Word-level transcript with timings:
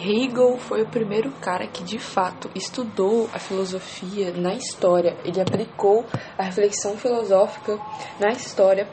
Hegel 0.00 0.56
foi 0.58 0.82
o 0.82 0.88
primeiro 0.88 1.30
cara 1.40 1.66
que 1.66 1.84
de 1.84 1.98
fato 1.98 2.50
estudou 2.54 3.28
a 3.34 3.38
filosofia 3.38 4.32
na 4.32 4.54
história. 4.54 5.16
Ele 5.24 5.40
aplicou 5.40 6.06
a 6.38 6.42
reflexão 6.42 6.96
filosófica 6.96 7.78
na 8.18 8.30
história 8.30 8.88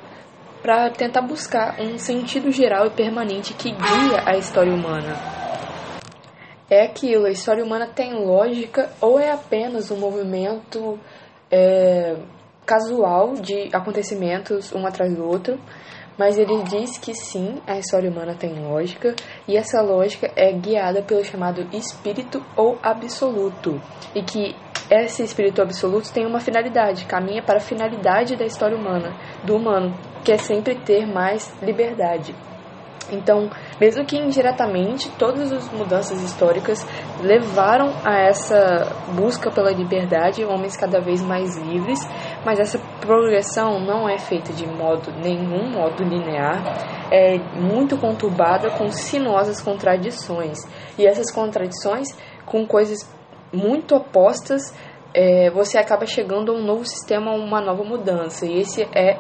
para 0.62 0.90
tentar 0.90 1.22
buscar 1.22 1.80
um 1.80 1.98
sentido 1.98 2.52
geral 2.52 2.88
e 2.88 2.90
permanente 2.90 3.54
que 3.54 3.72
guia 3.72 4.24
a 4.26 4.38
história 4.38 4.74
humana. 4.74 5.16
É 6.70 6.84
aquilo, 6.84 7.26
a 7.26 7.32
história 7.32 7.64
humana 7.64 7.88
tem 7.88 8.14
lógica 8.14 8.92
ou 9.00 9.18
é 9.18 9.32
apenas 9.32 9.90
um 9.90 9.98
movimento 9.98 11.00
é, 11.50 12.18
casual 12.66 13.36
de 13.36 13.70
acontecimentos 13.72 14.74
um 14.74 14.86
atrás 14.86 15.16
do 15.16 15.26
outro, 15.26 15.58
mas 16.18 16.38
ele 16.38 16.64
diz 16.64 16.98
que 16.98 17.14
sim, 17.14 17.62
a 17.68 17.78
história 17.78 18.10
humana 18.10 18.34
tem 18.34 18.54
lógica, 18.60 19.14
e 19.48 19.56
essa 19.56 19.82
lógica 19.82 20.32
é 20.36 20.52
guiada 20.52 21.02
pelo 21.02 21.24
chamado 21.24 21.68
espírito 21.72 22.44
ou 22.56 22.78
absoluto, 22.82 23.82
e 24.16 24.24
que 24.24 24.56
esse 24.90 25.24
espírito 25.24 25.62
absoluto 25.62 26.12
tem 26.12 26.26
uma 26.26 26.40
finalidade, 26.40 27.06
caminha 27.06 27.44
para 27.44 27.58
a 27.58 27.62
finalidade 27.62 28.36
da 28.36 28.46
história 28.46 28.78
humana, 28.78 29.14
do 29.44 29.56
humano, 29.56 29.94
que 30.24 30.32
é 30.32 30.38
sempre 30.38 30.76
ter 30.76 31.06
mais 31.06 31.54
liberdade. 31.62 32.34
Então, 33.12 33.50
mesmo 33.80 34.06
que 34.06 34.18
indiretamente, 34.18 35.10
todas 35.18 35.52
as 35.52 35.72
mudanças 35.72 36.22
históricas 36.22 36.86
levaram 37.22 37.94
a 38.04 38.20
essa 38.20 38.86
busca 39.16 39.50
pela 39.50 39.72
liberdade, 39.72 40.44
homens 40.44 40.76
cada 40.76 41.00
vez 41.00 41.22
mais 41.22 41.58
livres, 41.58 42.00
mas 42.46 42.60
essa 42.60 42.80
progressão 43.02 43.80
não 43.80 44.08
é 44.08 44.18
feita 44.18 44.54
de 44.54 44.66
modo 44.66 45.12
nenhum 45.22 45.70
modo 45.70 46.04
linear, 46.04 46.64
é 47.12 47.38
muito 47.60 47.98
conturbada 47.98 48.70
com 48.72 48.90
sinuosas 48.90 49.62
contradições. 49.62 50.60
E 50.98 51.06
essas 51.06 51.32
contradições, 51.32 52.08
com 52.46 52.66
coisas 52.66 53.00
muito 53.52 53.96
opostas, 53.96 54.74
é, 55.14 55.50
você 55.50 55.78
acaba 55.78 56.06
chegando 56.06 56.52
a 56.52 56.56
um 56.56 56.64
novo 56.64 56.86
sistema, 56.86 57.32
uma 57.34 57.62
nova 57.62 57.84
mudança. 57.84 58.46
E 58.46 58.60
esse 58.60 58.84
é 58.94 59.18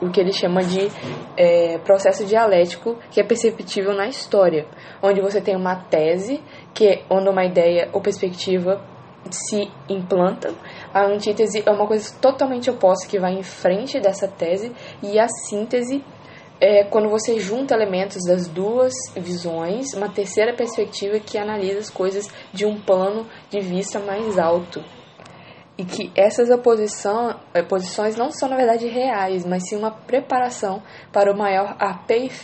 o 0.00 0.10
que 0.10 0.20
ele 0.20 0.32
chama 0.32 0.62
de 0.62 0.88
é, 1.36 1.78
processo 1.78 2.24
dialético 2.24 2.96
que 3.10 3.20
é 3.20 3.24
perceptível 3.24 3.94
na 3.94 4.06
história, 4.06 4.66
onde 5.02 5.20
você 5.20 5.40
tem 5.40 5.56
uma 5.56 5.76
tese, 5.76 6.40
que 6.72 6.86
é 6.86 7.02
onde 7.10 7.28
uma 7.28 7.44
ideia 7.44 7.88
ou 7.92 8.00
perspectiva 8.00 8.80
se 9.30 9.70
implanta, 9.88 10.54
a 10.92 11.04
antítese 11.06 11.62
é 11.66 11.70
uma 11.70 11.86
coisa 11.86 12.14
totalmente 12.20 12.70
oposta 12.70 13.08
que 13.08 13.18
vai 13.18 13.34
em 13.34 13.42
frente 13.42 14.00
dessa 14.00 14.28
tese, 14.28 14.72
e 15.02 15.18
a 15.18 15.28
síntese 15.28 16.04
é 16.60 16.84
quando 16.84 17.08
você 17.08 17.38
junta 17.38 17.74
elementos 17.74 18.24
das 18.26 18.48
duas 18.48 18.92
visões, 19.14 19.94
uma 19.94 20.08
terceira 20.08 20.54
perspectiva 20.54 21.20
que 21.20 21.38
analisa 21.38 21.78
as 21.78 21.90
coisas 21.90 22.28
de 22.52 22.66
um 22.66 22.80
plano 22.80 23.26
de 23.50 23.60
vista 23.60 24.00
mais 24.00 24.38
alto 24.38 24.82
e 25.78 25.84
que 25.84 26.10
essas 26.16 26.50
oposição, 26.50 27.38
oposições 27.56 28.16
não 28.16 28.32
são 28.32 28.48
na 28.48 28.56
verdade 28.56 28.88
reais, 28.88 29.46
mas 29.46 29.62
sim 29.68 29.76
uma 29.76 29.92
preparação 29.92 30.82
para 31.12 31.32
o 31.32 31.38
maior 31.38 31.76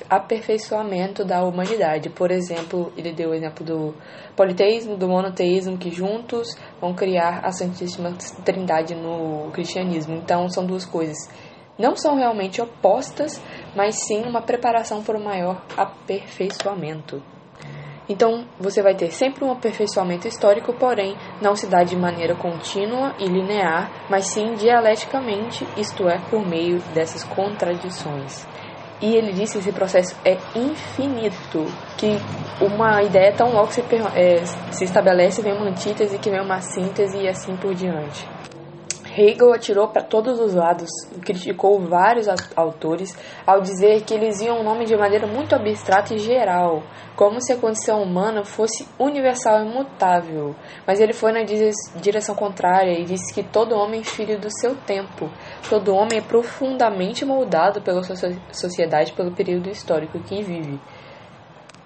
aperfeiçoamento 0.09 1.25
da 1.25 1.43
humanidade. 1.43 2.11
Por 2.11 2.31
exemplo, 2.31 2.93
ele 2.97 3.13
deu 3.13 3.31
o 3.31 3.35
exemplo 3.35 3.67
do 3.67 3.95
politeísmo, 4.37 4.97
do 4.97 5.09
monoteísmo, 5.09 5.77
que 5.77 5.91
juntos 5.91 6.57
vão 6.81 6.95
criar 6.95 7.41
a 7.45 7.51
Santíssima 7.51 8.13
Trindade 8.45 8.95
no 8.95 9.51
cristianismo. 9.51 10.15
Então, 10.15 10.49
são 10.49 10.65
duas 10.65 10.85
coisas. 10.85 11.17
Não 11.77 11.97
são 11.97 12.15
realmente 12.15 12.63
opostas, 12.63 13.43
mas 13.75 13.97
sim 14.07 14.23
uma 14.23 14.43
preparação 14.43 15.03
para 15.03 15.19
o 15.19 15.25
maior 15.25 15.61
aperfeiçoamento. 15.77 17.34
Então, 18.09 18.45
você 18.61 18.83
vai 18.83 18.95
ter 18.95 19.11
sempre 19.11 19.45
um 19.45 19.53
aperfeiçoamento 19.53 20.29
histórico, 20.29 20.75
porém, 20.75 21.17
não 21.41 21.57
se 21.57 21.67
dá 21.67 21.83
de 21.83 21.97
maneira 21.97 22.35
contínua 22.35 23.15
e 23.19 23.27
linear, 23.27 23.91
mas 24.11 24.27
sim 24.27 24.55
dialeticamente, 24.55 25.67
isto 25.77 26.09
é, 26.09 26.19
por 26.31 26.47
meio 26.47 26.79
dessas 26.93 27.25
contradições. 27.25 28.47
E 29.01 29.17
ele 29.17 29.33
disse 29.33 29.55
que 29.55 29.59
esse 29.59 29.73
processo 29.73 30.17
é 30.25 30.37
infinito, 30.55 31.65
que 31.99 32.19
uma 32.61 33.03
ideia 33.03 33.33
tão 33.33 33.53
logo 33.53 33.71
se, 33.71 33.81
é, 34.15 34.45
se 34.71 34.85
estabelece, 34.85 35.43
vem 35.43 35.53
uma 35.53 35.69
antítese, 35.69 36.19
que 36.19 36.31
vem 36.31 36.41
uma 36.41 36.61
síntese 36.61 37.19
e 37.19 37.29
assim 37.29 37.57
por 37.57 37.75
diante. 37.75 38.34
Hegel 39.17 39.53
atirou 39.53 39.89
para 39.89 40.03
todos 40.03 40.41
os 40.41 40.55
lados, 40.55 40.89
criticou 41.23 41.79
vários 41.81 42.27
autores 42.57 43.17
ao 43.47 43.61
dizer 43.61 44.03
que 44.03 44.13
eles 44.13 44.41
iam 44.41 44.61
o 44.61 44.65
nome 44.65 44.85
de 44.85 44.97
maneira 44.97 45.27
muito 45.27 45.55
abstrata 45.55 46.15
e 46.15 46.19
geral, 46.19 46.83
como 47.15 47.41
se 47.41 47.53
a 47.53 47.57
condição 47.57 48.03
humana 48.03 48.45
fosse 48.45 48.89
universal 48.99 49.61
e 49.61 49.69
imutável. 49.69 50.55
Mas 50.85 51.01
ele 51.01 51.13
foi 51.13 51.31
na 51.31 51.43
direção 51.45 52.35
contrária 52.35 52.99
e 52.99 53.05
disse 53.05 53.33
que 53.33 53.43
todo 53.43 53.77
homem 53.77 54.01
é 54.01 54.05
filho 54.05 54.39
do 54.39 54.51
seu 54.51 54.75
tempo, 54.75 55.31
todo 55.71 55.95
homem 55.95 56.19
é 56.19 56.23
profundamente 56.23 57.25
moldado 57.25 57.81
pela 57.81 58.03
sociedade 58.03 59.13
pelo 59.13 59.31
período 59.31 59.69
histórico 59.69 60.19
que 60.19 60.43
vive 60.43 60.81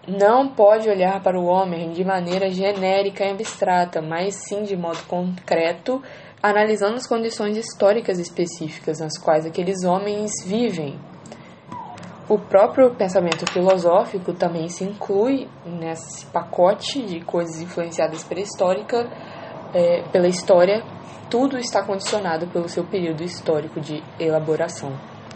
não 0.08 0.48
pode 0.48 0.88
olhar 0.88 1.22
para 1.22 1.38
o 1.38 1.44
homem 1.44 1.92
de 1.92 2.04
maneira 2.04 2.50
genérica 2.50 3.24
e 3.24 3.30
abstrata, 3.30 4.00
mas 4.00 4.34
sim 4.34 4.62
de 4.62 4.76
modo 4.76 4.98
concreto, 5.06 6.02
analisando 6.42 6.96
as 6.96 7.06
condições 7.06 7.56
históricas 7.56 8.18
específicas 8.18 9.00
nas 9.00 9.18
quais 9.18 9.44
aqueles 9.44 9.84
homens 9.84 10.30
vivem. 10.46 10.98
O 12.28 12.38
próprio 12.38 12.94
pensamento 12.94 13.50
filosófico 13.50 14.32
também 14.32 14.68
se 14.68 14.84
inclui 14.84 15.48
nesse 15.64 16.26
pacote 16.26 17.02
de 17.02 17.20
coisas 17.20 17.60
influenciadas 17.60 18.22
pela 18.24 18.40
histórica, 18.40 19.10
é, 19.74 20.02
pela 20.12 20.28
história. 20.28 20.82
Tudo 21.30 21.58
está 21.58 21.82
condicionado 21.84 22.46
pelo 22.48 22.68
seu 22.68 22.84
período 22.84 23.22
histórico 23.22 23.80
de 23.80 24.02
elaboração. 24.18 24.92